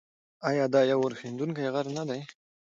[0.49, 2.21] آیا دا یو اورښیندونکی غر نه دی؟